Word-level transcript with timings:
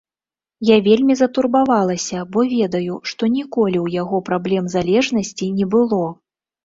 Я 0.67 0.75
вельмі 0.87 1.13
затурбавалася, 1.17 2.23
бо 2.37 2.45
ведаю, 2.55 2.97
што 3.11 3.23
ніколі 3.37 3.77
ў 3.85 3.87
яго 4.01 4.17
праблем 4.31 4.73
залежнасці 4.77 5.55
не 5.59 5.69
было. 5.77 6.05